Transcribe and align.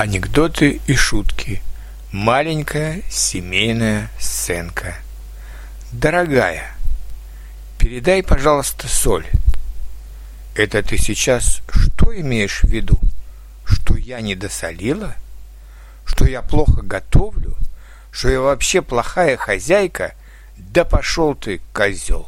Анекдоты 0.00 0.80
и 0.86 0.94
шутки. 0.94 1.60
Маленькая 2.10 3.02
семейная 3.10 4.08
сценка. 4.18 4.96
Дорогая, 5.92 6.74
передай, 7.78 8.22
пожалуйста, 8.22 8.88
соль. 8.88 9.26
Это 10.54 10.82
ты 10.82 10.96
сейчас 10.96 11.60
что 11.68 12.18
имеешь 12.18 12.62
в 12.62 12.68
виду? 12.68 12.98
Что 13.66 13.94
я 13.94 14.22
не 14.22 14.34
досолила? 14.34 15.14
Что 16.06 16.24
я 16.24 16.40
плохо 16.40 16.80
готовлю? 16.80 17.54
Что 18.10 18.30
я 18.30 18.40
вообще 18.40 18.80
плохая 18.80 19.36
хозяйка? 19.36 20.14
Да 20.56 20.86
пошел 20.86 21.34
ты, 21.34 21.60
козел! 21.74 22.26